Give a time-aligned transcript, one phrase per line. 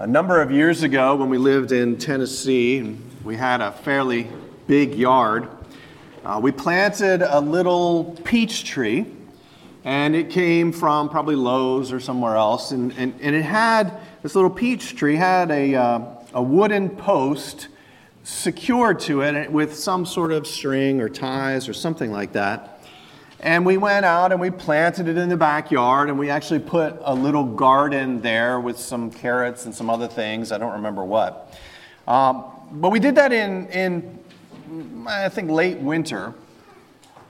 [0.00, 4.28] A number of years ago, when we lived in Tennessee, we had a fairly
[4.68, 5.48] big yard.
[6.24, 9.06] Uh, we planted a little peach tree,
[9.82, 12.70] and it came from probably Lowe's or somewhere else.
[12.70, 13.92] And, and, and it had,
[14.22, 16.00] this little peach tree had a, uh,
[16.32, 17.66] a wooden post
[18.22, 22.77] secured to it with some sort of string or ties or something like that.
[23.40, 26.96] And we went out and we planted it in the backyard, and we actually put
[27.02, 30.50] a little garden there with some carrots and some other things.
[30.50, 31.56] I don't remember what.
[32.08, 34.18] Um, but we did that in, in,
[35.06, 36.34] I think, late winter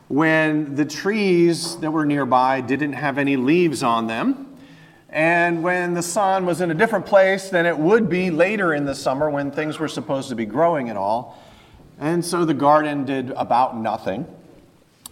[0.09, 4.47] when the trees that were nearby didn't have any leaves on them.
[5.11, 8.87] And when the sun was in a different place than it would be later in
[8.87, 11.39] the summer when things were supposed to be growing and all.
[11.99, 14.27] And so the garden did about nothing.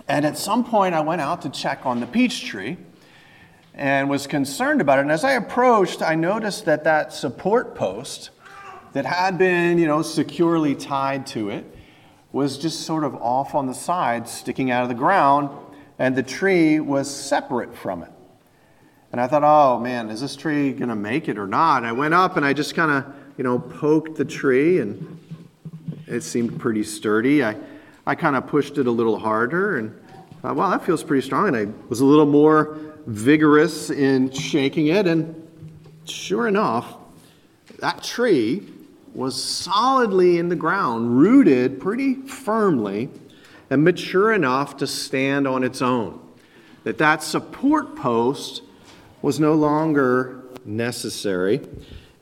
[0.09, 2.77] And at some point, I went out to check on the peach tree
[3.75, 5.03] and was concerned about it.
[5.03, 8.31] And as I approached, I noticed that that support post
[8.93, 11.65] that had been, you know, securely tied to it
[12.33, 15.51] was just sort of off on the side, sticking out of the ground,
[15.99, 18.11] and the tree was separate from it.
[19.11, 21.85] And I thought, oh man, is this tree going to make it or not?
[21.85, 25.19] I went up and I just kind of, you know, poked the tree, and
[26.07, 27.43] it seemed pretty sturdy.
[27.43, 27.57] I
[28.07, 29.93] I kind of pushed it a little harder and
[30.43, 31.49] thought, wow, that feels pretty strong.
[31.49, 35.07] And I was a little more vigorous in shaking it.
[35.07, 35.49] And
[36.05, 36.97] sure enough,
[37.81, 38.67] that tree
[39.15, 43.09] was solidly in the ground, rooted pretty firmly,
[43.71, 46.21] and mature enough to stand on its own.
[46.85, 48.63] That that support post
[49.23, 51.61] was no longer necessary,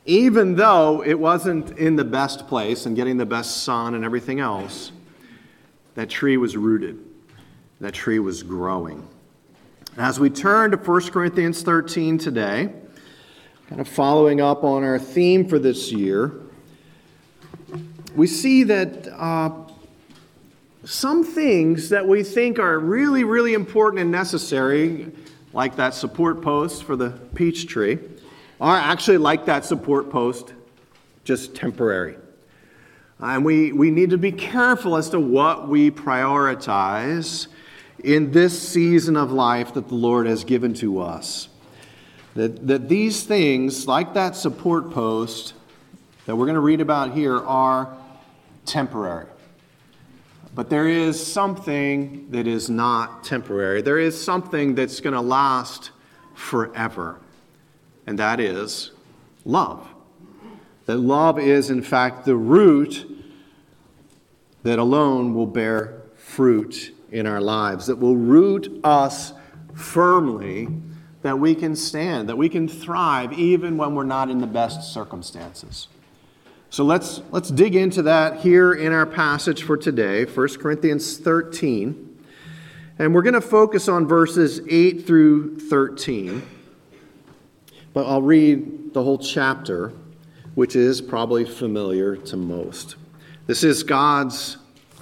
[0.07, 4.41] even though it wasn't in the best place and getting the best sun and everything
[4.41, 4.93] else.
[5.97, 6.99] That tree was rooted,
[7.81, 9.07] that tree was growing.
[9.97, 12.73] As we turn to 1 Corinthians 13 today,
[13.69, 16.33] kind of following up on our theme for this year,
[18.15, 19.51] we see that uh,
[20.85, 25.11] some things that we think are really, really important and necessary,
[25.53, 27.99] like that support post for the peach tree,
[28.61, 30.53] are actually like that support post,
[31.25, 32.17] just temporary.
[33.19, 37.49] And we, we need to be careful as to what we prioritize
[38.05, 41.49] in this season of life that the Lord has given to us.
[42.35, 45.55] That, that these things, like that support post
[46.27, 47.97] that we're going to read about here, are
[48.67, 49.27] temporary.
[50.55, 53.83] But there is something that is not temporary.
[53.83, 55.91] There is something that's going to last
[56.35, 57.19] forever,
[58.07, 58.93] and that is
[59.45, 59.89] love.
[60.87, 63.11] That love is, in fact, the root
[64.63, 69.33] that alone will bear fruit in our lives, that will root us
[69.75, 70.69] firmly,
[71.23, 74.93] that we can stand, that we can thrive even when we're not in the best
[74.93, 75.89] circumstances.
[76.71, 82.19] So let's, let's dig into that here in our passage for today, 1 Corinthians 13.
[82.99, 86.43] And we're going to focus on verses 8 through 13.
[87.93, 89.93] But I'll read the whole chapter
[90.55, 92.97] which is probably familiar to most.
[93.47, 94.57] This is God's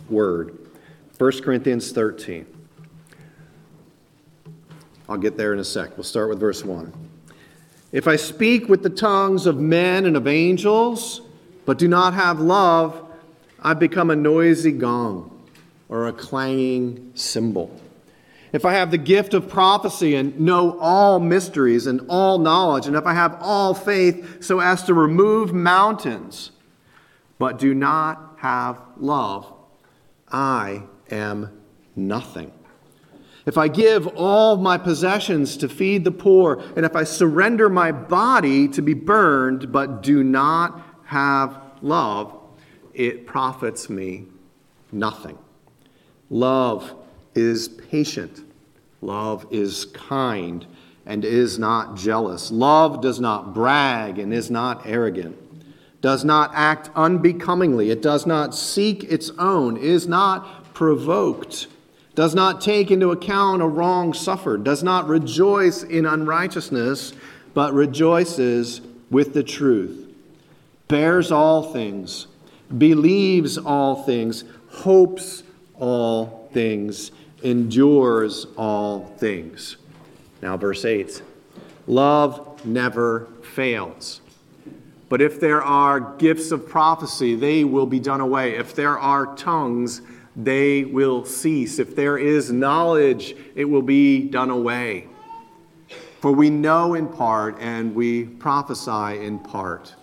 [0.09, 0.59] word.
[1.22, 2.44] 1 Corinthians 13.
[5.09, 5.97] I'll get there in a sec.
[5.97, 6.93] We'll start with verse 1.
[7.93, 11.21] If I speak with the tongues of men and of angels,
[11.65, 13.09] but do not have love,
[13.62, 15.47] I've become a noisy gong
[15.88, 17.71] or a clanging cymbal.
[18.53, 22.97] If I have the gift of prophecy and know all mysteries and all knowledge, and
[22.97, 26.50] if I have all faith so as to remove mountains,
[27.39, 29.47] but do not have love,
[30.28, 31.51] I am
[31.97, 32.53] nothing.
[33.45, 37.91] If I give all my possessions to feed the poor, and if I surrender my
[37.91, 42.39] body to be burned, but do not have love,
[42.95, 44.27] it profits me
[44.93, 45.39] nothing.
[46.31, 46.95] Love
[47.34, 48.43] is patient.
[49.01, 50.65] Love is kind
[51.05, 52.53] and is not jealous.
[52.53, 55.37] Love does not brag and is not arrogant,
[56.01, 57.91] does not act unbecomingly.
[57.91, 61.66] It does not seek its own, is not provoked,
[62.15, 67.13] does not take into account a wrong suffered, does not rejoice in unrighteousness,
[67.54, 68.80] but rejoices
[69.10, 70.09] with the truth,
[70.89, 72.27] bears all things,
[72.77, 75.42] believes all things, hopes
[75.78, 79.77] all things, endures all things.
[80.41, 81.22] Now, verse 8
[81.86, 84.21] love never fails.
[85.09, 88.57] But if there are gifts of prophecy, they will be done away.
[88.57, 90.01] If there are tongues,
[90.37, 91.79] they will cease.
[91.79, 95.09] If there is knowledge, it will be done away.
[96.21, 99.95] For we know in part and we prophesy in part.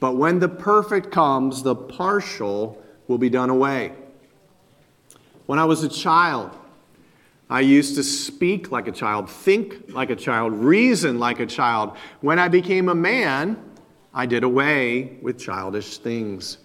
[0.00, 3.92] But when the perfect comes, the partial will be done away.
[5.46, 6.56] When I was a child,
[7.50, 11.96] I used to speak like a child, think like a child, reason like a child.
[12.20, 13.62] When I became a man,
[14.14, 16.58] I did away with childish things.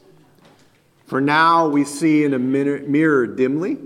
[1.05, 3.77] For now we see in a mirror dimly,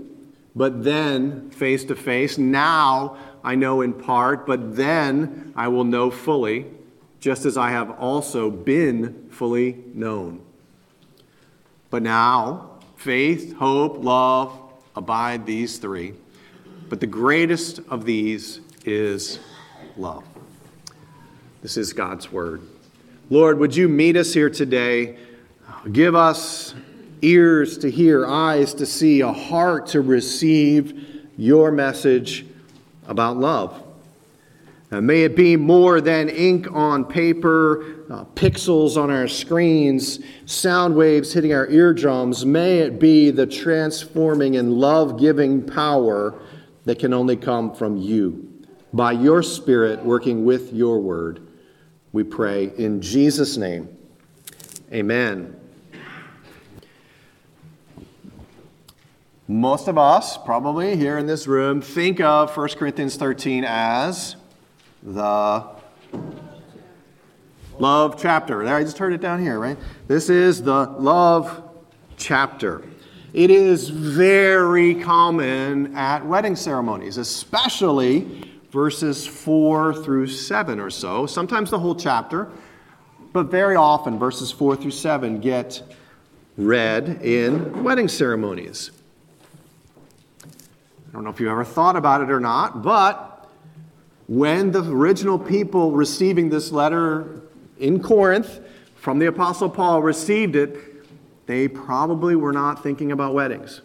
[0.56, 2.38] but then face to face.
[2.38, 6.66] Now I know in part, but then I will know fully,
[7.20, 10.40] just as I have also been fully known.
[11.90, 14.58] But now, faith, hope, love
[14.96, 16.14] abide these three.
[16.88, 19.38] But the greatest of these is
[19.96, 20.24] love.
[21.62, 22.62] This is God's word.
[23.28, 25.18] Lord, would you meet us here today?
[25.92, 26.74] Give us
[27.22, 32.46] ears to hear, eyes to see, a heart to receive your message
[33.06, 33.82] about love.
[34.92, 40.96] Uh, may it be more than ink on paper, uh, pixels on our screens, sound
[40.96, 42.44] waves hitting our eardrums.
[42.44, 46.40] May it be the transforming and love giving power
[46.86, 48.48] that can only come from you.
[48.92, 51.46] By your Spirit working with your word,
[52.12, 53.96] we pray in Jesus' name.
[54.92, 55.59] Amen.
[59.50, 64.36] Most of us, probably here in this room, think of 1 Corinthians 13 as
[65.02, 65.66] the
[67.76, 68.64] love chapter.
[68.64, 69.76] There, I just heard it down here, right?
[70.06, 71.68] This is the love
[72.16, 72.84] chapter.
[73.32, 81.70] It is very common at wedding ceremonies, especially verses 4 through 7 or so, sometimes
[81.70, 82.48] the whole chapter,
[83.32, 85.82] but very often verses 4 through 7 get
[86.56, 88.92] read in wedding ceremonies.
[91.10, 93.48] I don't know if you ever thought about it or not, but
[94.28, 97.42] when the original people receiving this letter
[97.80, 98.60] in Corinth
[98.94, 100.78] from the Apostle Paul received it,
[101.46, 103.80] they probably were not thinking about weddings.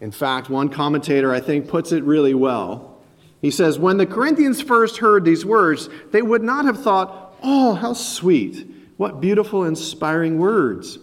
[0.00, 2.98] In fact, one commentator, I think, puts it really well.
[3.40, 7.74] He says, When the Corinthians first heard these words, they would not have thought, Oh,
[7.74, 8.66] how sweet!
[8.96, 10.98] What beautiful, inspiring words.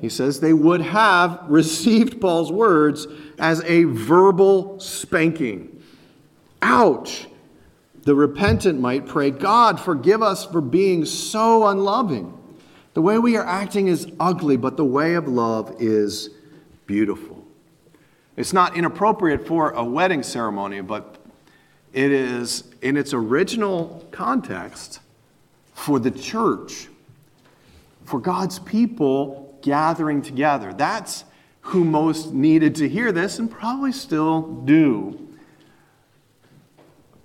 [0.00, 3.06] He says they would have received Paul's words
[3.38, 5.82] as a verbal spanking.
[6.62, 7.26] Ouch!
[8.02, 12.32] The repentant might pray, God, forgive us for being so unloving.
[12.94, 16.30] The way we are acting is ugly, but the way of love is
[16.86, 17.44] beautiful.
[18.36, 21.16] It's not inappropriate for a wedding ceremony, but
[21.92, 25.00] it is, in its original context,
[25.74, 26.88] for the church,
[28.04, 30.72] for God's people gathering together.
[30.72, 31.24] That's
[31.60, 35.28] who most needed to hear this and probably still do.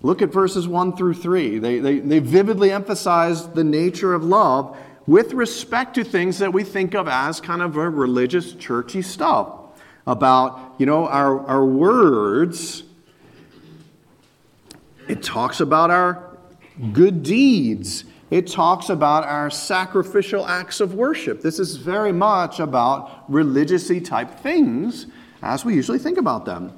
[0.01, 1.59] Look at verses 1 through 3.
[1.59, 4.77] They, they, they vividly emphasize the nature of love
[5.07, 9.59] with respect to things that we think of as kind of a religious, churchy stuff.
[10.05, 12.83] About, you know, our, our words.
[15.07, 16.37] It talks about our
[16.91, 18.03] good deeds
[18.33, 21.43] it talks about our sacrificial acts of worship.
[21.43, 25.05] This is very much about religiously type things
[25.43, 26.73] as we usually think about them.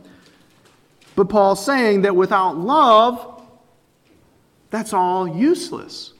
[1.16, 3.42] But Paul's saying that without love,
[4.69, 6.12] that's all useless.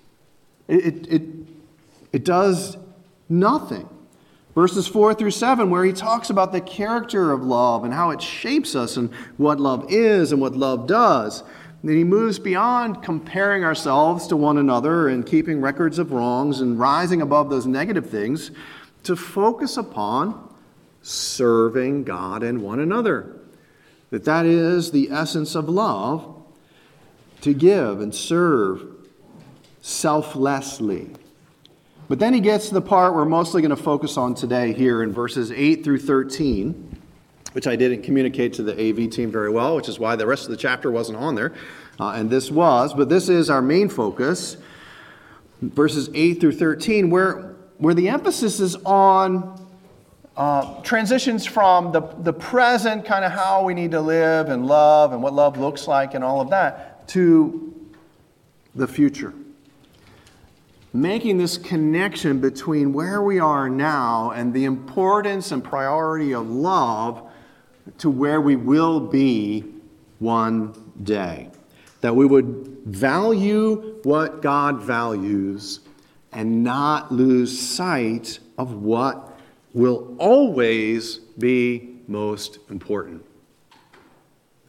[0.70, 1.22] It, it, it,
[2.14, 2.78] it does
[3.28, 3.90] nothing.
[4.54, 8.22] Verses 4 through 7, where he talks about the character of love and how it
[8.22, 11.44] shapes us and what love is and what love does.
[11.86, 16.80] Then he moves beyond comparing ourselves to one another and keeping records of wrongs and
[16.80, 18.50] rising above those negative things
[19.04, 20.52] to focus upon
[21.04, 23.40] serving God and one another.
[24.10, 26.44] That that is the essence of love
[27.42, 28.84] to give and serve
[29.82, 31.12] selflessly.
[32.08, 35.04] But then he gets to the part we're mostly going to focus on today here
[35.04, 36.95] in verses 8 through 13
[37.56, 40.44] which I didn't communicate to the AV team very well, which is why the rest
[40.44, 41.54] of the chapter wasn't on there.
[41.98, 44.58] Uh, and this was, but this is our main focus,
[45.62, 49.66] verses 8 through 13, where, where the emphasis is on
[50.36, 55.14] uh, transitions from the, the present, kind of how we need to live and love
[55.14, 57.74] and what love looks like and all of that, to
[58.76, 59.34] the future.
[60.92, 67.25] Making this connection between where we are now and the importance and priority of love
[68.00, 69.64] to where we will be
[70.20, 70.74] one
[71.04, 71.50] day.
[72.02, 75.80] That we would value what God values
[76.32, 79.40] and not lose sight of what
[79.74, 83.26] will always be most important.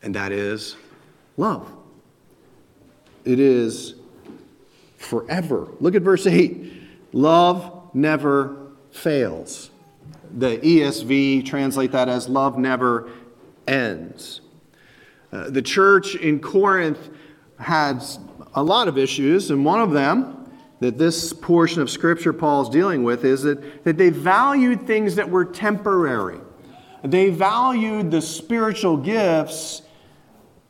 [0.03, 0.77] And that is
[1.37, 1.71] love.
[3.25, 3.95] It is
[4.97, 5.69] forever.
[5.81, 6.73] Look at verse 8.
[7.13, 8.57] Love never
[8.93, 9.71] fails.
[10.35, 13.11] The ESV translate that as love never
[13.67, 14.41] ends.
[15.33, 17.11] Uh, the church in Corinth
[17.59, 18.03] had
[18.55, 22.69] a lot of issues, and one of them that this portion of Scripture Paul is
[22.69, 26.39] dealing with is that, that they valued things that were temporary.
[27.03, 29.83] They valued the spiritual gifts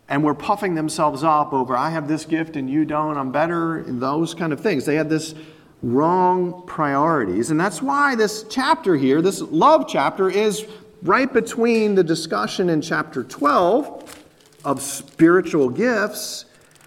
[0.09, 3.79] and were puffing themselves up over, I have this gift and you don't, I'm better,
[3.79, 4.85] and those kind of things.
[4.85, 5.35] They had this
[5.83, 7.51] wrong priorities.
[7.51, 10.67] And that's why this chapter here, this love chapter, is
[11.03, 14.25] right between the discussion in chapter 12
[14.65, 16.47] of spiritual gifts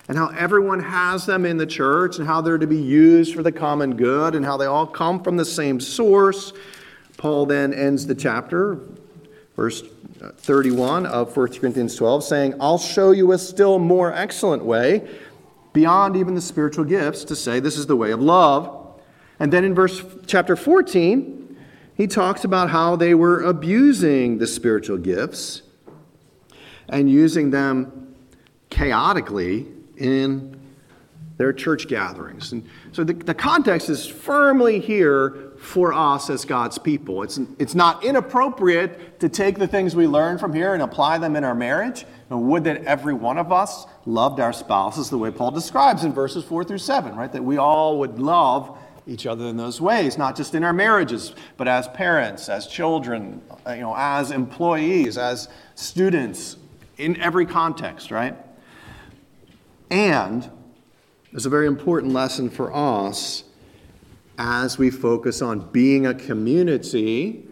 [0.10, 3.44] and how everyone has them in the church and how they're to be used for
[3.44, 6.52] the common good and how they all come from the same source.
[7.18, 8.80] Paul then ends the chapter,
[9.56, 9.84] verse
[10.22, 15.08] uh, 31 of 1 Corinthians 12, saying, I'll show you a still more excellent way,
[15.74, 18.79] beyond even the spiritual gifts, to say this is the way of love.
[19.40, 21.58] And then in verse chapter 14,
[21.96, 25.62] he talks about how they were abusing the spiritual gifts
[26.88, 28.16] and using them
[28.70, 29.68] chaotically
[29.98, 30.60] in
[31.38, 32.52] their church gatherings.
[32.52, 37.24] And so the, the context is firmly here for us as God's people.
[37.24, 41.38] It's, it's not inappropriate to take the things we learn from here and apply them
[41.38, 42.06] in our marriage.
[42.30, 46.12] And would that every one of us loved our spouses the way Paul describes in
[46.12, 47.32] verses 4 through 7, right?
[47.32, 48.78] That we all would love
[49.10, 53.42] each other in those ways, not just in our marriages, but as parents, as children,
[53.68, 56.58] uh, you know, as employees, as students,
[56.98, 58.36] in every context, right?
[59.90, 60.50] And
[61.32, 63.44] there's a very important lesson for us
[64.38, 67.46] as we focus on being a community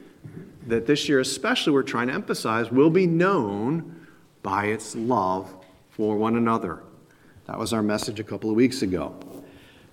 [0.67, 4.05] that this year, especially, we're trying to emphasize will be known
[4.43, 5.53] by its love
[5.89, 6.83] for one another.
[7.45, 9.15] That was our message a couple of weeks ago.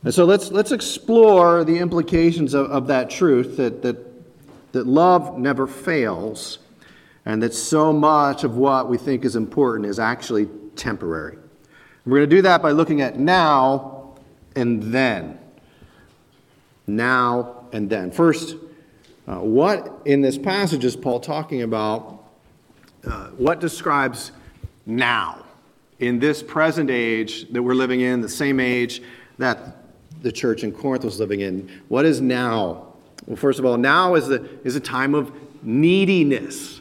[0.04, 3.96] And so let's, let's explore the implications of, of that truth that, that,
[4.72, 6.58] that love never fails
[7.24, 10.46] and that so much of what we think is important is actually
[10.76, 11.38] temporary.
[12.04, 14.14] We're going to do that by looking at now
[14.54, 15.38] and then.
[16.86, 18.10] Now and then.
[18.10, 18.56] First,
[19.26, 22.22] uh, what in this passage is Paul talking about?
[23.06, 24.32] Uh, what describes
[24.84, 25.46] now
[25.98, 29.00] in this present age that we're living in, the same age
[29.38, 29.83] that
[30.24, 31.70] the church in Corinth was living in.
[31.88, 32.94] What is now?
[33.26, 35.30] Well, first of all, now is, the, is a time of
[35.62, 36.80] neediness.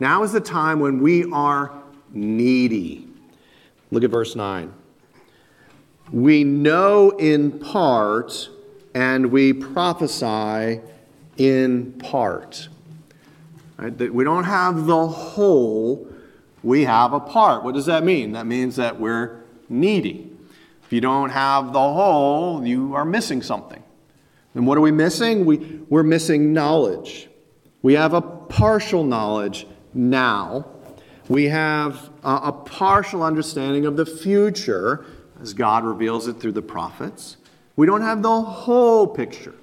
[0.00, 1.72] Now is the time when we are
[2.12, 3.08] needy.
[3.90, 4.72] Look at verse 9.
[6.12, 8.48] We know in part
[8.94, 10.80] and we prophesy
[11.38, 12.68] in part.
[13.76, 13.96] Right?
[13.98, 16.06] That we don't have the whole,
[16.62, 17.64] we have a part.
[17.64, 18.32] What does that mean?
[18.32, 20.31] That means that we're needy.
[20.92, 23.82] If you don't have the whole, you are missing something.
[24.54, 25.46] And what are we missing?
[25.46, 25.56] We,
[25.88, 27.30] we're missing knowledge.
[27.80, 30.66] We have a partial knowledge now.
[31.30, 35.06] We have a, a partial understanding of the future
[35.40, 37.38] as God reveals it through the prophets.
[37.74, 39.54] We don't have the whole picture.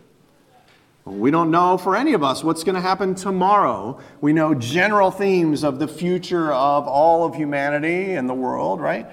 [1.05, 3.99] We don't know for any of us what's going to happen tomorrow.
[4.19, 9.05] We know general themes of the future of all of humanity and the world, right?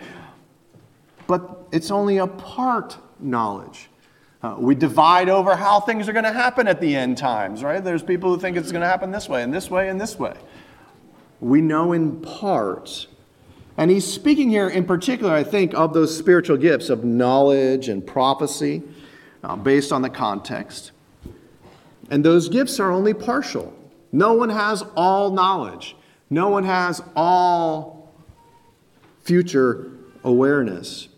[1.26, 3.88] but it's only a part knowledge.
[4.42, 7.82] Uh, we divide over how things are going to happen at the end times, right?
[7.82, 10.18] There's people who think it's going to happen this way and this way and this
[10.18, 10.36] way.
[11.40, 13.06] We know in part.
[13.76, 18.06] And he's speaking here in particular, I think, of those spiritual gifts of knowledge and
[18.06, 18.82] prophecy
[19.42, 20.92] uh, based on the context.
[22.10, 23.72] And those gifts are only partial.
[24.12, 25.96] No one has all knowledge,
[26.30, 28.12] no one has all
[29.22, 29.90] future
[30.24, 31.08] awareness.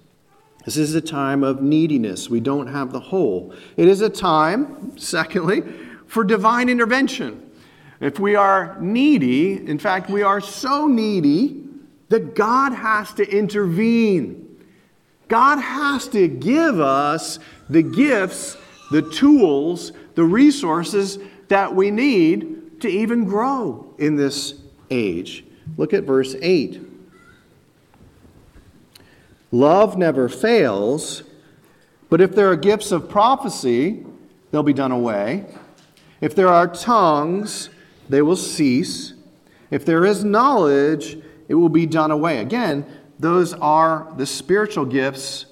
[0.69, 2.29] This is a time of neediness.
[2.29, 3.55] We don't have the whole.
[3.79, 5.63] It is a time, secondly,
[6.07, 7.51] for divine intervention.
[8.01, 11.65] If we are needy, in fact, we are so needy
[12.11, 14.63] that God has to intervene.
[15.29, 17.39] God has to give us
[17.71, 18.59] the gifts,
[18.91, 24.53] the tools, the resources that we need to even grow in this
[24.91, 25.47] age.
[25.79, 26.88] Look at verse 8.
[29.51, 31.23] Love never fails,
[32.11, 34.05] but if there are gifts of prophecy,
[34.51, 35.47] they'll be done away.
[36.21, 37.71] If there are tongues,
[38.09, 39.15] they will cease.
[39.71, 42.39] If there is knowledge, it will be done away.
[42.39, 42.85] Again,
[43.19, 45.47] those are the spiritual gifts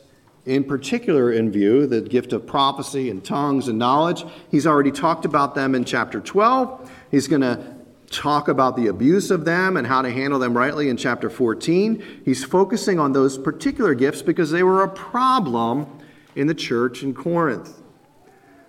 [0.45, 4.25] in particular in view the gift of prophecy and tongues and knowledge.
[4.51, 6.91] He's already talked about them in chapter 12.
[7.11, 7.76] He's going to
[8.11, 12.23] talk about the abuse of them and how to handle them rightly in chapter 14.
[12.25, 15.87] He's focusing on those particular gifts because they were a problem
[16.35, 17.83] in the church in Corinth.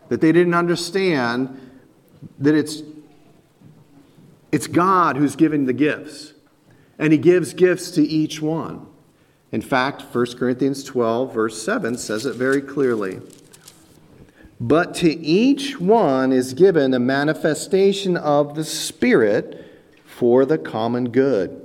[0.10, 1.60] that they didn't understand
[2.40, 2.82] that it's,
[4.54, 6.34] it's God who's giving the gifts,
[6.98, 8.88] and He gives gifts to each one.
[9.52, 13.20] In fact, 1 Corinthians 12, verse 7 says it very clearly.
[14.60, 19.64] But to each one is given a manifestation of the Spirit
[20.06, 21.62] for the common good.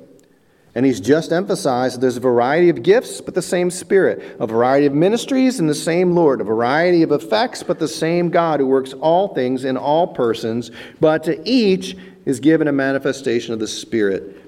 [0.75, 4.47] And he's just emphasized that there's a variety of gifts, but the same Spirit, a
[4.47, 8.61] variety of ministries, and the same Lord, a variety of effects, but the same God
[8.61, 10.71] who works all things in all persons.
[11.01, 14.41] But to each is given a manifestation of the Spirit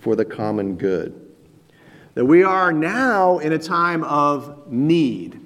[0.00, 1.28] for the common good.
[2.14, 5.40] That we are now in a time of need,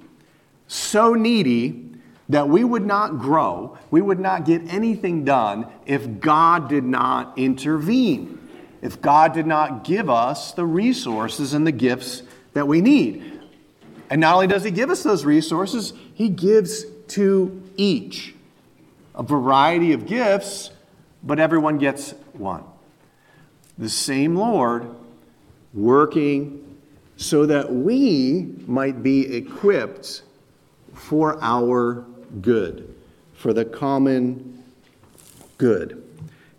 [0.67, 1.84] so needy
[2.29, 7.37] that we would not grow, we would not get anything done if God did not
[7.37, 8.39] intervene
[8.85, 12.21] if God did not give us the resources and the gifts
[12.53, 13.41] that we need.
[14.11, 18.35] And not only does He give us those resources, He gives to each
[19.15, 20.69] a variety of gifts,
[21.23, 22.63] but everyone gets one.
[23.79, 24.87] The same Lord
[25.73, 26.77] working
[27.17, 30.21] so that we might be equipped
[30.93, 32.05] for our
[32.41, 32.93] good,
[33.33, 34.63] for the common
[35.57, 36.01] good.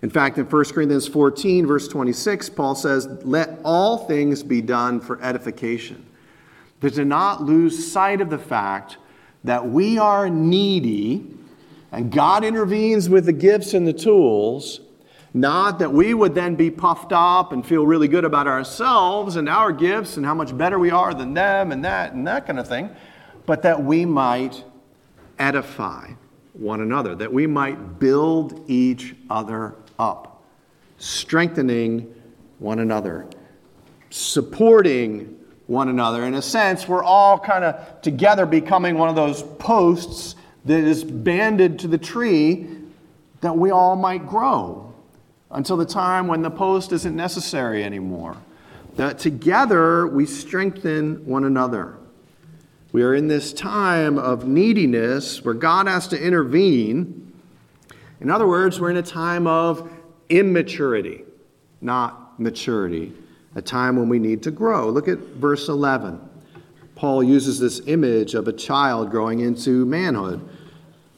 [0.02, 5.00] In fact, in 1 Corinthians 14, verse 26, Paul says, Let all things be done
[5.00, 6.04] for edification.
[6.80, 8.99] But to not lose sight of the fact
[9.44, 11.26] that we are needy
[11.92, 14.80] and God intervenes with the gifts and the tools,
[15.32, 19.49] not that we would then be puffed up and feel really good about ourselves and
[19.49, 22.58] our gifts and how much better we are than them and that and that kind
[22.58, 22.90] of thing,
[23.46, 24.64] but that we might
[25.38, 26.10] edify
[26.52, 30.42] one another, that we might build each other up,
[30.98, 32.14] strengthening
[32.58, 33.26] one another,
[34.10, 36.24] supporting one another.
[36.24, 41.04] In a sense, we're all kind of together becoming one of those posts that is
[41.04, 42.68] banded to the tree
[43.40, 44.94] that we all might grow
[45.50, 48.36] until the time when the post isn't necessary anymore.
[48.96, 51.96] That together we strengthen one another.
[52.97, 57.30] We are in this time of neediness where God has to intervene
[58.23, 59.93] in other words, we're in a time of
[60.30, 61.25] immaturity,
[61.82, 63.13] not maturity,
[63.54, 64.89] a time when we need to grow.
[64.89, 66.19] Look at verse 11.
[66.95, 70.41] Paul uses this image of a child growing into manhood.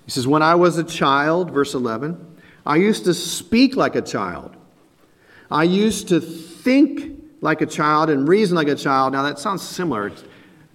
[0.05, 4.03] He says, When I was a child, verse 11, I used to speak like a
[4.03, 4.57] child.
[5.49, 9.13] I used to think like a child and reason like a child.
[9.13, 10.11] Now, that sounds similar.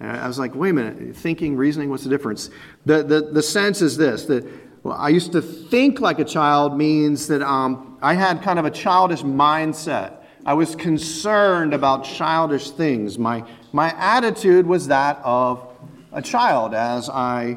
[0.04, 2.50] I was like, wait a minute, thinking, reasoning, what's the difference?
[2.86, 4.44] The, the, the sense is this that
[4.84, 8.66] well, I used to think like a child means that um, I had kind of
[8.66, 10.16] a childish mindset.
[10.44, 13.18] I was concerned about childish things.
[13.18, 15.66] My, my attitude was that of
[16.12, 17.56] a child as I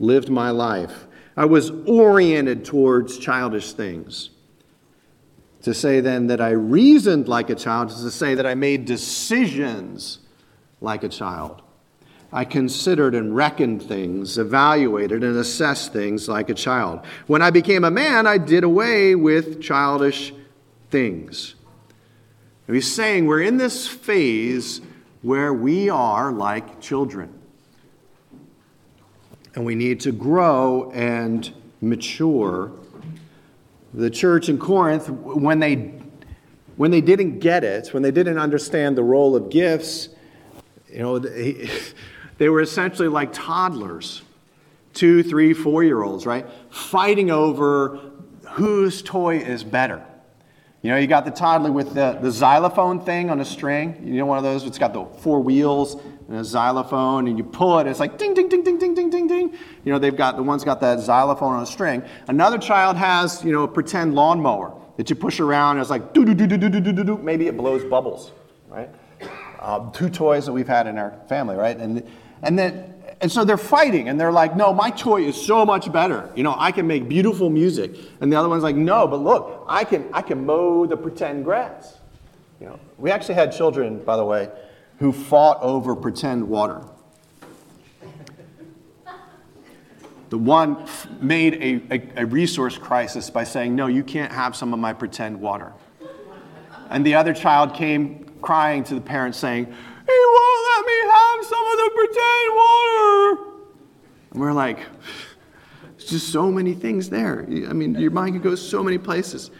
[0.00, 1.06] lived my life.
[1.36, 4.30] I was oriented towards childish things.
[5.62, 8.84] To say then that I reasoned like a child is to say that I made
[8.84, 10.18] decisions
[10.80, 11.62] like a child.
[12.30, 17.00] I considered and reckoned things, evaluated and assessed things like a child.
[17.26, 20.34] When I became a man, I did away with childish
[20.90, 21.54] things.
[22.66, 24.82] And he's saying we're in this phase
[25.22, 27.32] where we are like children.
[29.54, 32.70] And we need to grow and mature.
[33.94, 35.94] The church in Corinth, when they,
[36.76, 40.10] when they didn't get it, when they didn't understand the role of gifts,
[40.92, 41.68] you know, They
[42.48, 44.22] were essentially like toddlers,
[44.94, 46.46] two, three, four year olds, right?
[46.70, 47.98] Fighting over
[48.50, 50.04] whose toy is better.
[50.82, 54.00] You know, you got the toddler with the, the xylophone thing on a string.
[54.04, 57.42] You know, one of those, it's got the four wheels and a xylophone, and you
[57.42, 59.52] pull it, it's like ding, ding, ding, ding, ding, ding, ding, ding.
[59.84, 62.04] You know, they've got, the one's got that xylophone on a string.
[62.28, 66.12] Another child has, you know, a pretend lawnmower that you push around, and it's like
[66.12, 67.18] doo, doo, doo, doo, doo, doo, doo, doo.
[67.18, 68.30] Maybe it blows bubbles,
[68.68, 68.90] right?
[69.58, 71.76] Uh, two toys that we've had in our family, right?
[71.76, 72.06] And
[72.42, 75.90] and then and so they're fighting and they're like, no, my toy is so much
[75.90, 76.30] better.
[76.36, 77.96] You know, I can make beautiful music.
[78.20, 81.44] And the other one's like, no, but look, I can I can mow the pretend
[81.44, 81.98] grass.
[82.60, 84.48] You know, we actually had children, by the way,
[84.98, 86.82] who fought over pretend water.
[90.30, 90.86] The one
[91.20, 94.92] made a, a, a resource crisis by saying, No, you can't have some of my
[94.92, 95.72] pretend water.
[96.90, 99.74] And the other child came crying to the parents saying,
[100.08, 103.36] he won't let me have some of the pretend water.
[104.30, 104.78] And we're like,
[105.82, 107.44] there's just so many things there.
[107.46, 109.50] I mean, your mind can go so many places.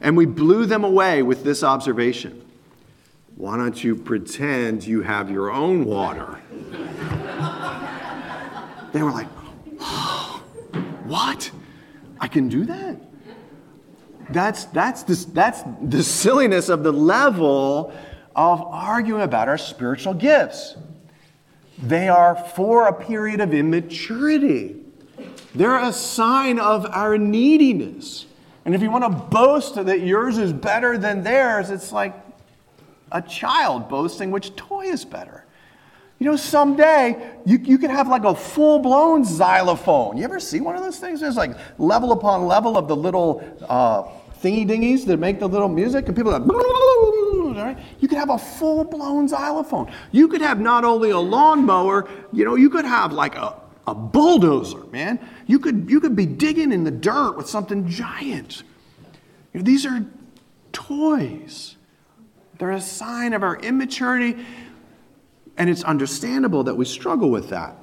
[0.00, 2.42] And we blew them away with this observation
[3.36, 6.38] Why don't you pretend you have your own water?
[8.92, 9.28] they were like,
[9.80, 10.42] oh,
[11.04, 11.50] What?
[12.20, 13.00] I can do that?
[14.30, 17.92] That's, that's, this, that's the silliness of the level
[18.34, 20.76] of arguing about our spiritual gifts.
[21.78, 24.76] They are for a period of immaturity.
[25.54, 28.26] They're a sign of our neediness.
[28.64, 32.14] And if you want to boast that yours is better than theirs, it's like
[33.12, 35.44] a child boasting which toy is better.
[36.18, 40.16] You know, someday you, you could have like a full blown xylophone.
[40.16, 41.20] You ever see one of those things?
[41.20, 44.04] There's like level upon level of the little uh,
[44.42, 46.48] thingy dingies that make the little music, and people are like,
[48.00, 49.92] you could have a full blown xylophone.
[50.12, 53.54] You could have not only a lawnmower, you know, you could have like a,
[53.86, 55.18] a bulldozer, man.
[55.46, 58.62] You could, you could be digging in the dirt with something giant.
[59.52, 60.04] You know, these are
[60.72, 61.76] toys.
[62.58, 64.44] They're a sign of our immaturity,
[65.56, 67.76] and it's understandable that we struggle with that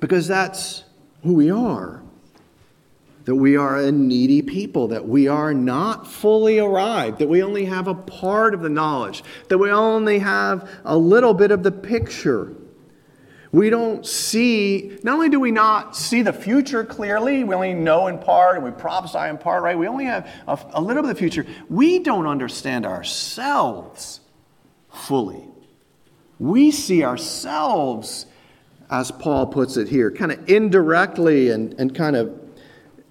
[0.00, 0.84] because that's
[1.22, 2.03] who we are.
[3.24, 7.64] That we are a needy people, that we are not fully arrived, that we only
[7.64, 11.72] have a part of the knowledge, that we only have a little bit of the
[11.72, 12.52] picture.
[13.50, 18.08] We don't see, not only do we not see the future clearly, we only know
[18.08, 19.78] in part and we prophesy in part, right?
[19.78, 21.46] We only have a, a little bit of the future.
[21.70, 24.20] We don't understand ourselves
[24.92, 25.44] fully.
[26.40, 28.26] We see ourselves,
[28.90, 32.43] as Paul puts it here, kind of indirectly and, and kind of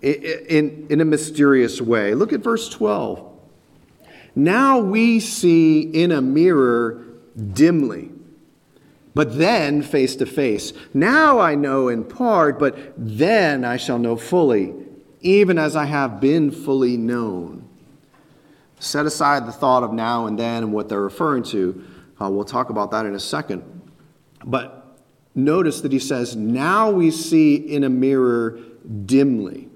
[0.04, 2.14] in, in a mysterious way.
[2.14, 3.32] Look at verse 12.
[4.36, 7.06] Now we see in a mirror
[7.54, 8.14] dimly
[9.14, 10.74] but then face to face.
[10.94, 14.74] Now I know in part, but then I shall know fully,
[15.22, 17.68] even as I have been fully known.
[18.80, 21.86] Set aside the thought of now and then and what they're referring to.
[22.20, 23.64] Uh, we'll talk about that in a second.
[24.44, 24.98] But
[25.36, 28.60] notice that he says, Now we see in a mirror
[29.06, 29.70] dimly.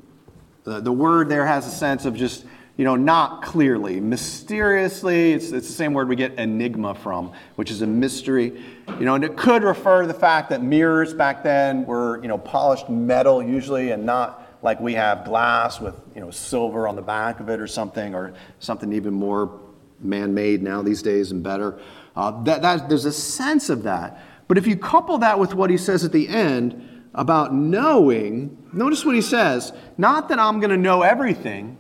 [0.67, 2.43] The, the word there has a sense of just
[2.75, 5.31] you know, not clearly, mysteriously.
[5.31, 8.63] It's, it's the same word we get enigma from, which is a mystery.
[8.99, 12.27] You know, and it could refer to the fact that mirrors back then were, you
[12.27, 16.95] know, polished metal usually and not like we have glass with, you know, silver on
[16.95, 19.59] the back of it or something, or something even more
[20.01, 21.79] man made now these days and better.
[22.15, 24.21] Uh, that, that, there's a sense of that.
[24.49, 29.03] But if you couple that with what he says at the end about knowing, notice
[29.03, 31.77] what he says not that I'm going to know everything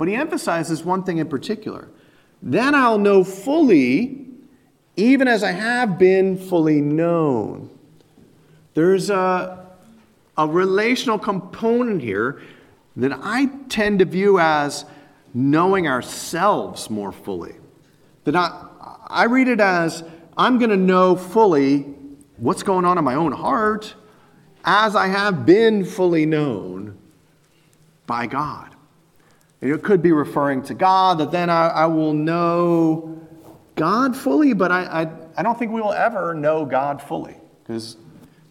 [0.00, 1.86] but he emphasizes one thing in particular.
[2.42, 4.28] Then I'll know fully,
[4.96, 7.68] even as I have been fully known.
[8.72, 9.66] There's a,
[10.38, 12.40] a relational component here
[12.96, 14.86] that I tend to view as
[15.34, 17.56] knowing ourselves more fully.
[18.24, 18.68] That I,
[19.06, 20.02] I read it as
[20.34, 21.80] I'm going to know fully
[22.38, 23.94] what's going on in my own heart
[24.64, 26.98] as I have been fully known
[28.06, 28.74] by God.
[29.60, 33.20] And It could be referring to God, that then I, I will know
[33.74, 37.36] God fully, but I, I, I don't think we will ever know God fully.
[37.62, 37.96] Because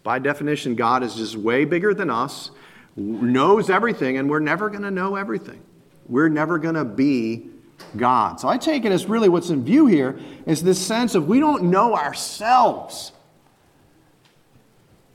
[0.02, 2.50] by definition, God is just way bigger than us,
[2.96, 5.60] knows everything, and we're never going to know everything.
[6.08, 7.48] We're never going to be
[7.96, 8.40] God.
[8.40, 11.40] So I take it as really what's in view here is this sense of we
[11.40, 13.12] don't know ourselves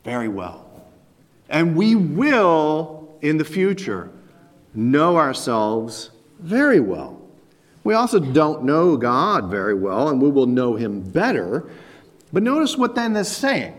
[0.03, 0.64] very well.
[1.49, 4.11] And we will in the future
[4.73, 7.21] know ourselves very well.
[7.83, 11.69] We also don't know God very well, and we will know Him better.
[12.33, 13.73] But notice what then is saying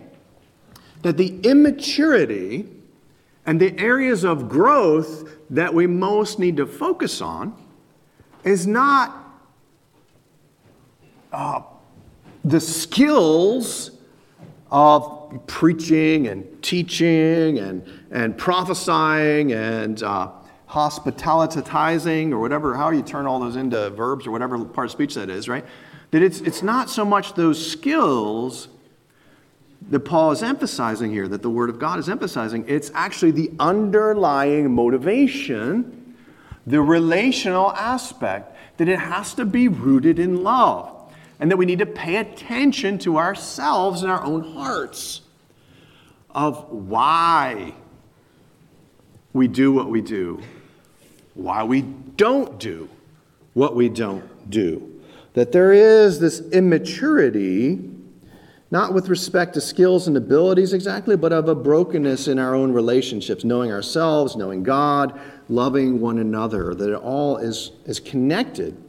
[1.02, 2.68] that the immaturity
[3.44, 7.56] and the areas of growth that we most need to focus on
[8.44, 9.24] is not
[11.32, 11.60] uh,
[12.44, 13.90] the skills
[14.70, 20.30] of preaching and teaching and, and prophesying and uh,
[20.68, 25.14] hospitalitizing or whatever, how you turn all those into verbs or whatever part of speech
[25.14, 25.64] that is, right?
[26.10, 28.68] That it's, it's not so much those skills
[29.90, 32.64] that Paul is emphasizing here, that the Word of God is emphasizing.
[32.66, 36.16] It's actually the underlying motivation,
[36.66, 40.95] the relational aspect, that it has to be rooted in love.
[41.38, 45.20] And that we need to pay attention to ourselves and our own hearts
[46.30, 47.74] of why
[49.32, 50.42] we do what we do
[51.36, 52.88] why we don't do
[53.52, 55.00] what we don't do.
[55.34, 57.90] That there is this immaturity,
[58.70, 62.72] not with respect to skills and abilities exactly, but of a brokenness in our own
[62.72, 65.18] relationships, knowing ourselves, knowing God,
[65.48, 68.82] loving one another, that it all is, is connected.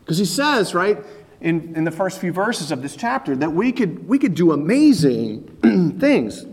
[0.00, 0.98] Because he says, right,
[1.44, 4.52] in, in the first few verses of this chapter, that we could, we could do
[4.52, 5.44] amazing
[6.00, 6.46] things.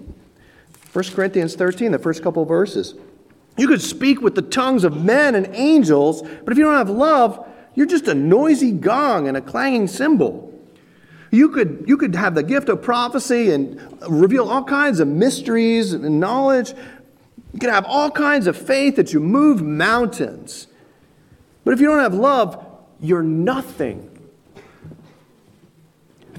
[0.91, 2.93] 1 Corinthians 13, the first couple verses.
[3.57, 6.89] You could speak with the tongues of men and angels, but if you don't have
[6.89, 10.49] love, you're just a noisy gong and a clanging cymbal.
[11.31, 15.93] You could, you could have the gift of prophecy and reveal all kinds of mysteries
[15.93, 16.73] and knowledge.
[17.53, 20.67] You could have all kinds of faith that you move mountains.
[21.63, 22.65] But if you don't have love,
[22.99, 24.10] you're nothing.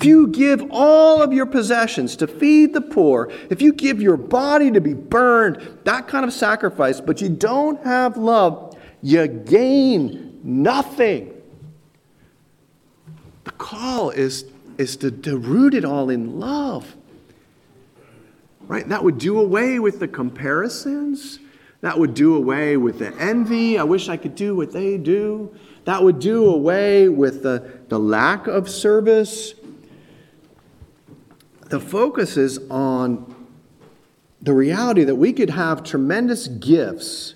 [0.03, 4.17] If you give all of your possessions to feed the poor, if you give your
[4.17, 10.41] body to be burned, that kind of sacrifice, but you don't have love, you gain
[10.43, 11.33] nothing.
[13.45, 14.45] The call is,
[14.77, 16.97] is to, to root it all in love.
[18.63, 18.89] Right?
[18.89, 21.39] That would do away with the comparisons.
[21.81, 23.79] That would do away with the envy.
[23.79, 25.55] I wish I could do what they do.
[25.85, 29.55] That would do away with the, the lack of service.
[31.73, 33.35] The focus is on
[34.43, 37.35] the reality that we could have tremendous gifts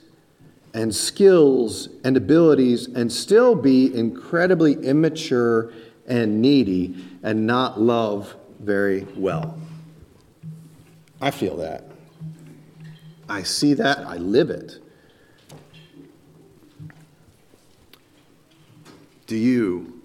[0.74, 5.72] and skills and abilities and still be incredibly immature
[6.06, 9.58] and needy and not love very well.
[11.22, 11.84] I feel that.
[13.30, 14.00] I see that.
[14.00, 14.80] I live it.
[19.26, 20.02] Do you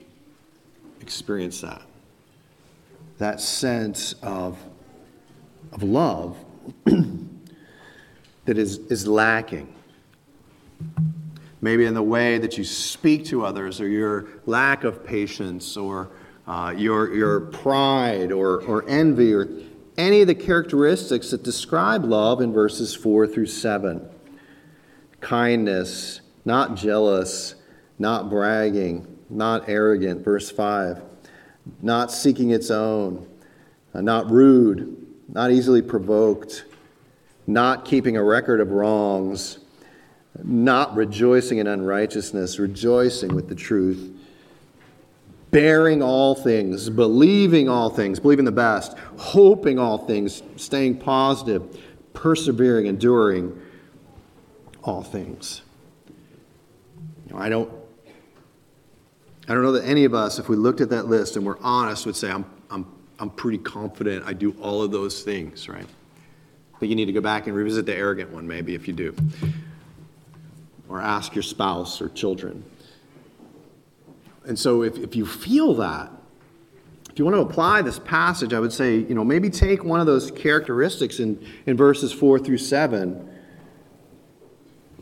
[1.01, 1.81] experience that?
[3.21, 4.57] That sense of,
[5.71, 6.35] of love
[6.85, 9.71] that is, is lacking.
[11.61, 16.09] Maybe in the way that you speak to others, or your lack of patience, or
[16.47, 19.47] uh, your, your pride, or, or envy, or
[19.99, 24.03] any of the characteristics that describe love in verses 4 through 7
[25.19, 27.53] kindness, not jealous,
[27.99, 31.03] not bragging, not arrogant, verse 5,
[31.81, 33.27] not seeking its own,
[33.93, 34.97] uh, not rude,
[35.29, 36.65] not easily provoked,
[37.47, 39.59] not keeping a record of wrongs,
[40.43, 44.11] not rejoicing in unrighteousness, rejoicing with the truth
[45.51, 51.77] bearing all things, believing all things, believing the best, hoping all things, staying positive,
[52.13, 53.61] persevering, enduring
[54.83, 55.61] all things.
[57.35, 57.71] I don't
[59.51, 61.59] I don't know that any of us, if we looked at that list and we're
[61.59, 62.85] honest, would say, I'm, I'm,
[63.19, 65.85] I'm pretty confident I do all of those things, right?
[66.79, 69.13] Think you need to go back and revisit the arrogant one, maybe, if you do.
[70.87, 72.63] Or ask your spouse or children.
[74.45, 76.09] And so if, if you feel that,
[77.09, 79.99] if you want to apply this passage, I would say, you know, maybe take one
[79.99, 83.29] of those characteristics in, in verses 4 through 7.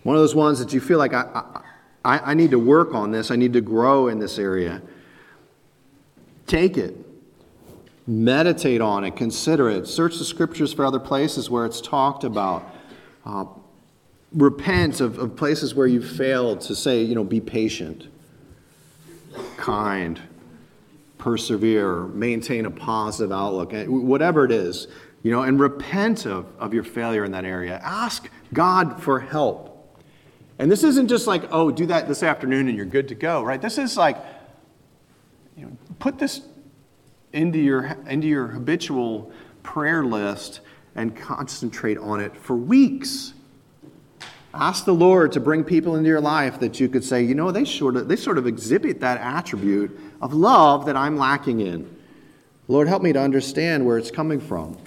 [0.01, 1.61] One of those ones that you feel like I, I,
[2.03, 4.81] I need to work on this, I need to grow in this area.
[6.47, 6.95] Take it,
[8.07, 12.73] meditate on it, consider it, search the scriptures for other places where it's talked about.
[13.25, 13.45] Uh,
[14.31, 18.07] repent of, of places where you've failed to say, you know, be patient
[19.57, 20.19] kind,
[21.17, 24.87] persevere, maintain a positive outlook, eh, whatever it is,
[25.21, 27.79] you know, and repent of, of your failure in that area.
[27.83, 29.78] Ask God for help.
[30.59, 33.41] And this isn't just like, oh, do that this afternoon and you're good to go,
[33.41, 33.61] right?
[33.61, 34.17] This is like,
[35.55, 36.41] you know, put this
[37.31, 39.31] into your, into your habitual
[39.63, 40.59] prayer list
[40.95, 43.33] and concentrate on it for weeks.
[44.53, 47.51] Ask the Lord to bring people into your life that you could say, you know,
[47.51, 51.95] they sort of, they sort of exhibit that attribute of love that I'm lacking in.
[52.67, 54.77] Lord, help me to understand where it's coming from.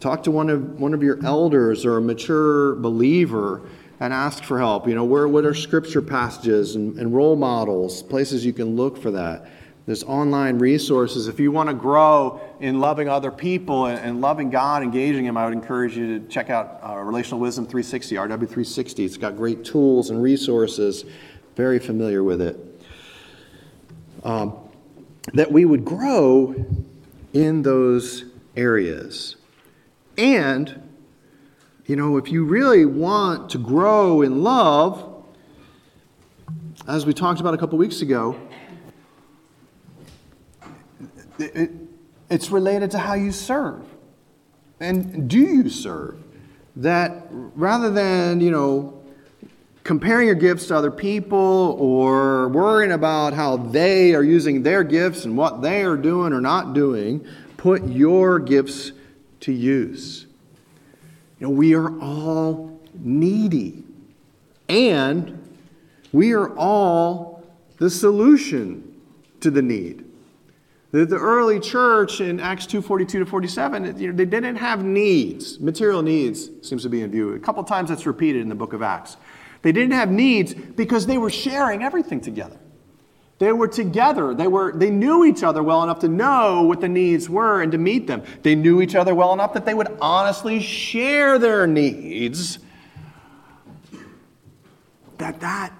[0.00, 3.62] Talk to one of, one of your elders or a mature believer
[4.00, 4.88] and ask for help.
[4.88, 9.00] You know, where, what are scripture passages and, and role models, places you can look
[9.00, 9.46] for that?
[9.86, 11.28] There's online resources.
[11.28, 15.36] If you want to grow in loving other people and, and loving God, engaging Him,
[15.36, 19.04] I would encourage you to check out uh, Relational Wisdom 360, RW360.
[19.04, 21.04] It's got great tools and resources.
[21.56, 22.82] Very familiar with it.
[24.22, 24.56] Um,
[25.34, 26.54] that we would grow
[27.32, 28.24] in those
[28.56, 29.36] areas.
[30.16, 30.89] And,
[31.90, 35.24] you know, if you really want to grow in love,
[36.86, 38.40] as we talked about a couple weeks ago,
[41.40, 41.72] it,
[42.30, 43.82] it's related to how you serve.
[44.78, 46.22] And do you serve?
[46.76, 49.02] That rather than, you know,
[49.82, 55.24] comparing your gifts to other people or worrying about how they are using their gifts
[55.24, 57.26] and what they are doing or not doing,
[57.56, 58.92] put your gifts
[59.40, 60.26] to use.
[61.40, 63.82] You know, we are all needy.
[64.68, 65.58] And
[66.12, 67.44] we are all
[67.78, 69.00] the solution
[69.40, 70.04] to the need.
[70.92, 75.60] The, the early church in Acts 2.42 to 47, you know, they didn't have needs.
[75.60, 77.34] Material needs seems to be in view.
[77.34, 79.16] A couple times that's repeated in the book of Acts.
[79.62, 82.58] They didn't have needs because they were sharing everything together.
[83.40, 84.34] They were together.
[84.34, 87.72] They, were, they knew each other well enough to know what the needs were and
[87.72, 88.22] to meet them.
[88.42, 92.58] They knew each other well enough that they would honestly share their needs.
[95.16, 95.72] That that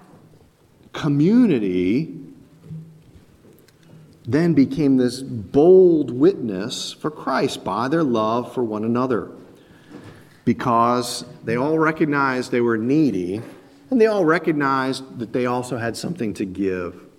[0.91, 2.17] community
[4.25, 9.29] then became this bold witness for Christ by their love for one another.
[10.45, 13.39] Because they all recognized they were needy,
[13.91, 17.10] and they all recognized that they also had something to give.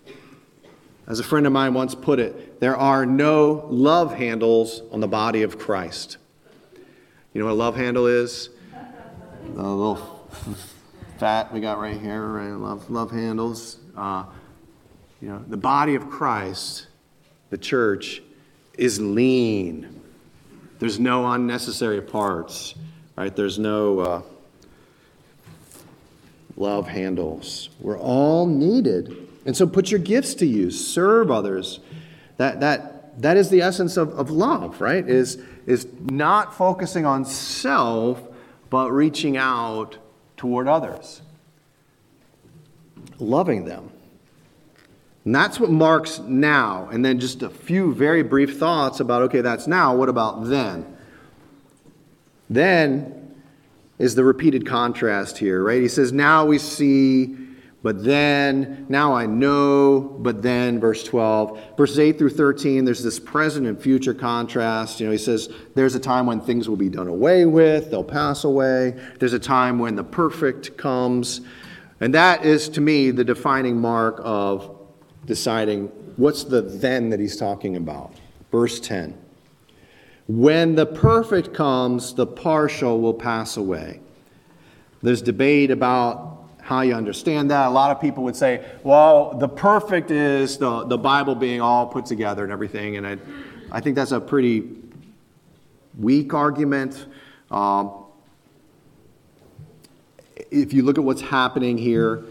[1.12, 5.06] As a friend of mine once put it, there are no love handles on the
[5.06, 6.16] body of Christ.
[7.34, 8.48] You know what a love handle is?
[9.44, 10.26] The little
[11.18, 12.52] fat we got right here, right?
[12.52, 13.76] Love, love handles.
[13.94, 14.24] Uh,
[15.20, 16.86] you know, the body of Christ,
[17.50, 18.22] the church,
[18.78, 20.00] is lean.
[20.78, 22.74] There's no unnecessary parts,
[23.16, 23.36] right?
[23.36, 24.22] There's no uh,
[26.56, 27.68] love handles.
[27.80, 31.80] We're all needed and so put your gifts to use, serve others.
[32.36, 35.06] That, that, that is the essence of, of love, right?
[35.08, 38.20] Is, is not focusing on self,
[38.70, 39.98] but reaching out
[40.36, 41.22] toward others,
[43.18, 43.90] loving them.
[45.24, 46.88] And that's what marks now.
[46.90, 49.94] And then just a few very brief thoughts about okay, that's now.
[49.94, 50.96] What about then?
[52.50, 53.34] Then
[53.98, 55.80] is the repeated contrast here, right?
[55.80, 57.36] He says, Now we see
[57.82, 61.76] but then, now I know, but then, verse 12.
[61.76, 65.00] Verses 8 through 13, there's this present and future contrast.
[65.00, 68.04] You know, he says, there's a time when things will be done away with, they'll
[68.04, 69.00] pass away.
[69.18, 71.40] There's a time when the perfect comes.
[72.00, 74.78] And that is, to me, the defining mark of
[75.26, 78.14] deciding what's the then that he's talking about.
[78.52, 79.18] Verse 10.
[80.28, 84.00] When the perfect comes, the partial will pass away.
[85.02, 86.31] There's debate about
[86.72, 87.66] how you understand that.
[87.66, 91.86] A lot of people would say, well, the perfect is the, the Bible being all
[91.86, 92.96] put together and everything.
[92.96, 93.18] And I,
[93.70, 94.70] I think that's a pretty
[95.98, 97.06] weak argument.
[97.50, 98.04] Um,
[100.50, 102.24] if you look at what's happening here,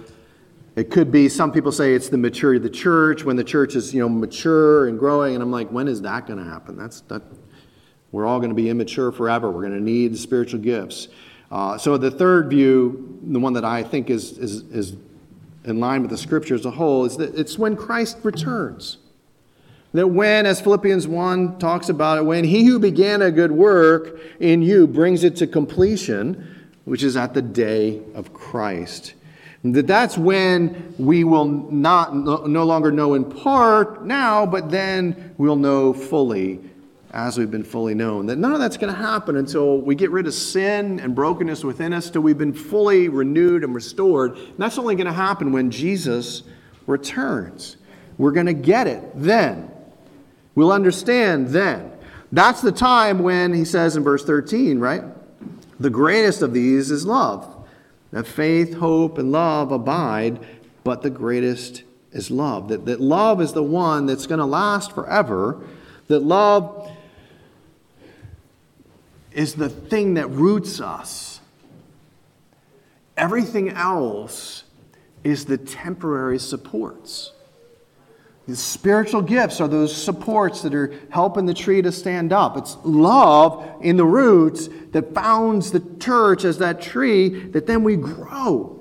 [0.76, 3.76] it could be some people say it's the maturity of the church when the church
[3.76, 6.78] is you know mature and growing, and I'm like, when is that going to happen?
[6.78, 7.22] That's that.
[8.12, 9.52] We're all going to be immature forever.
[9.52, 11.08] We're going to need spiritual gifts.
[11.52, 14.96] Uh, so the third view, the one that I think is, is, is
[15.66, 18.98] in line with the scripture as a whole, is that it's when Christ returns.
[19.94, 24.18] That when, as Philippians 1 talks about it, when he who began a good work
[24.40, 29.14] in you brings it to completion, which is at the day of Christ.
[29.64, 35.58] That that's when we will not no longer know in part now, but then we'll
[35.58, 36.60] know fully
[37.12, 38.26] as we've been fully known.
[38.26, 41.63] That none of that's going to happen until we get rid of sin and brokenness
[41.63, 44.38] within us, till we've been fully renewed and restored.
[44.38, 46.43] And that's only going to happen when Jesus
[46.88, 47.78] returns.
[48.17, 49.69] We're going to get it then.
[50.56, 51.91] We'll understand then.
[52.32, 55.04] That's the time when he says in verse 13, right?
[55.80, 57.47] The greatest of these is love.
[58.12, 60.39] That faith, hope, and love abide,
[60.84, 62.69] but the greatest is love.
[62.69, 65.62] That, that love is the one that's going to last forever.
[66.08, 66.91] That love
[69.34, 71.39] is the thing that roots us.
[73.17, 74.63] Everything else
[75.24, 77.32] is the temporary supports.
[78.48, 82.58] The spiritual gifts are those supports that are helping the tree to stand up.
[82.58, 87.96] It's love in the roots that founds the church as that tree that then we
[87.96, 88.80] grow.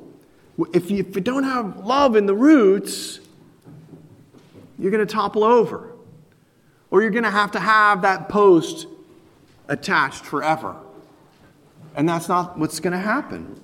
[0.73, 3.21] If you, if you don't have love in the roots,
[4.79, 5.93] you're going to topple over.
[6.91, 8.87] Or you're going to have to have that post
[9.71, 10.77] attached forever.
[11.97, 13.59] And that's not what's going to happen.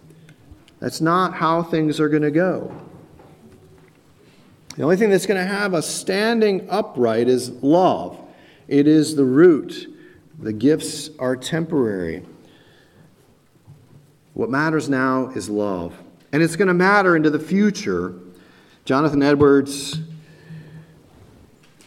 [0.81, 2.75] That's not how things are going to go.
[4.77, 8.21] The only thing that's going to have us standing upright is love.
[8.69, 9.92] It is the root.
[10.38, 12.25] The gifts are temporary.
[14.35, 15.94] What matters now is love.
[16.33, 18.15] And it's going to matter into the future.
[18.85, 19.98] Jonathan Edwards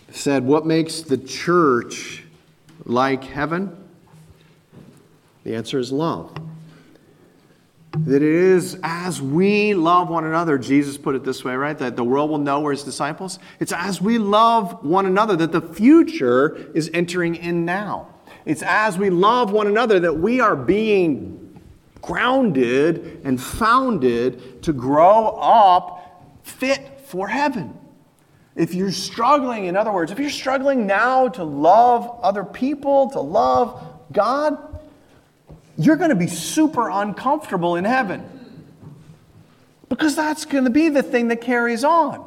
[0.09, 2.23] said, What makes the church
[2.85, 3.78] like heaven?
[5.49, 6.31] The answer is love.
[7.97, 11.75] That it is as we love one another, Jesus put it this way, right?
[11.75, 13.39] That the world will know we're his disciples.
[13.59, 18.09] It's as we love one another that the future is entering in now.
[18.45, 21.59] It's as we love one another that we are being
[21.99, 27.75] grounded and founded to grow up fit for heaven.
[28.55, 33.19] if you're struggling, in other words, if you're struggling now to love other people, to
[33.19, 34.68] love God,
[35.79, 38.23] you're going to be super uncomfortable in heaven.
[39.87, 42.25] Because that's going to be the thing that carries on.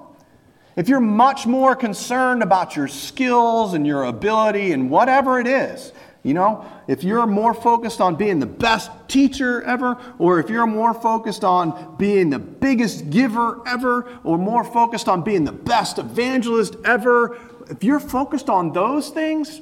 [0.75, 5.93] If you're much more concerned about your skills and your ability and whatever it is,
[6.23, 10.67] you know, if you're more focused on being the best teacher ever, or if you're
[10.67, 15.99] more focused on being the biggest giver ever, or more focused on being the best
[15.99, 17.39] evangelist ever,
[17.69, 19.61] if you're focused on those things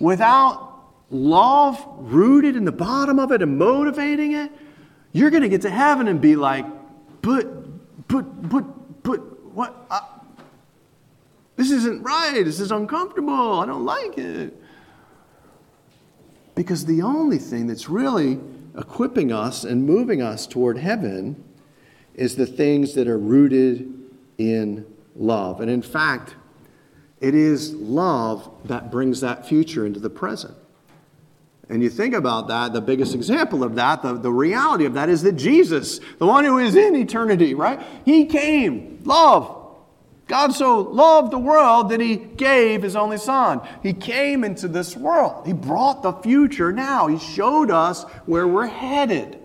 [0.00, 0.69] without
[1.10, 4.50] love rooted in the bottom of it and motivating it,
[5.12, 6.64] you're going to get to heaven and be like,
[7.22, 9.86] but, but, but, but, what?
[9.90, 10.06] I,
[11.56, 12.42] this isn't right.
[12.44, 13.60] This is uncomfortable.
[13.60, 14.56] I don't like it.
[16.54, 18.40] Because the only thing that's really
[18.78, 21.42] equipping us and moving us toward heaven
[22.14, 23.92] is the things that are rooted
[24.38, 24.86] in
[25.16, 25.60] love.
[25.60, 26.34] And in fact,
[27.20, 30.54] it is love that brings that future into the present.
[31.70, 35.08] And you think about that, the biggest example of that, the, the reality of that
[35.08, 37.80] is that Jesus, the one who is in eternity, right?
[38.04, 39.56] He came, love.
[40.26, 43.60] God so loved the world that he gave his only son.
[43.82, 45.46] He came into this world.
[45.46, 47.08] He brought the future now.
[47.08, 49.39] He showed us where we're headed.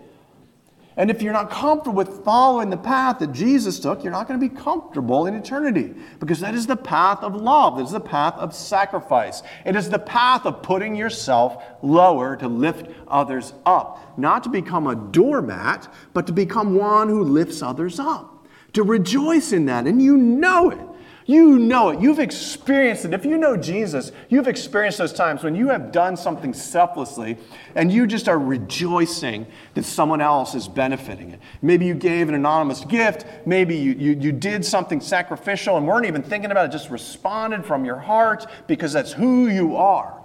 [0.98, 4.40] And if you're not comfortable with following the path that Jesus took, you're not going
[4.40, 7.76] to be comfortable in eternity because that is the path of love.
[7.76, 9.42] That is the path of sacrifice.
[9.66, 14.18] It is the path of putting yourself lower to lift others up.
[14.18, 18.46] Not to become a doormat, but to become one who lifts others up.
[18.72, 20.95] To rejoice in that, and you know it.
[21.26, 22.00] You know it.
[22.00, 23.12] You've experienced it.
[23.12, 27.36] If you know Jesus, you've experienced those times when you have done something selflessly
[27.74, 31.40] and you just are rejoicing that someone else is benefiting it.
[31.62, 33.26] Maybe you gave an anonymous gift.
[33.44, 37.66] Maybe you, you, you did something sacrificial and weren't even thinking about it, just responded
[37.66, 40.22] from your heart because that's who you are.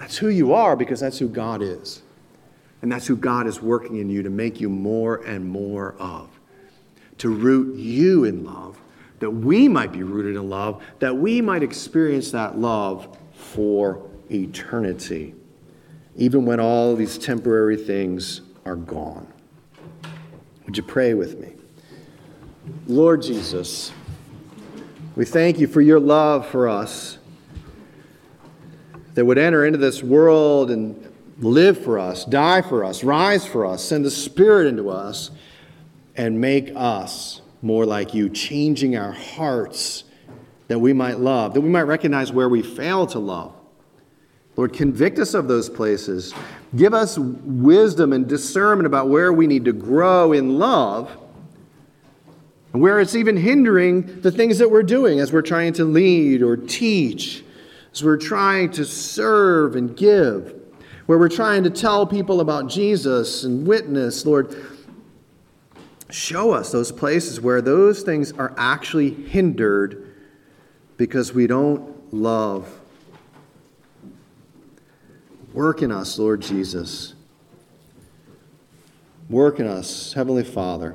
[0.00, 2.02] That's who you are because that's who God is.
[2.82, 6.30] And that's who God is working in you to make you more and more of.
[7.18, 8.80] To root you in love
[9.20, 15.34] that we might be rooted in love, that we might experience that love for eternity,
[16.16, 19.26] even when all these temporary things are gone.
[20.66, 21.52] Would you pray with me?
[22.86, 23.92] Lord Jesus,
[25.16, 27.18] we thank you for your love for us
[29.14, 31.10] that would enter into this world and
[31.40, 35.30] live for us, die for us, rise for us, send the Spirit into us,
[36.16, 40.04] and make us more like you, changing our hearts
[40.68, 43.54] that we might love, that we might recognize where we fail to love.
[44.56, 46.34] Lord, convict us of those places.
[46.74, 51.16] Give us wisdom and discernment about where we need to grow in love
[52.72, 56.42] and where it's even hindering the things that we're doing as we're trying to lead
[56.42, 57.44] or teach,
[57.92, 60.54] as we're trying to serve and give,
[61.06, 64.26] where we're trying to tell people about Jesus and witness.
[64.26, 64.54] Lord,
[66.10, 70.14] show us those places where those things are actually hindered
[70.96, 72.80] because we don't love.
[75.52, 77.14] Work in us, Lord Jesus.
[79.28, 80.94] Work in us, Heavenly Father,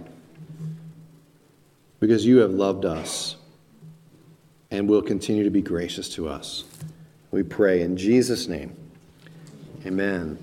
[1.99, 3.35] because you have loved us
[4.71, 6.63] and will continue to be gracious to us.
[7.31, 8.75] We pray in Jesus' name.
[9.85, 10.37] Amen.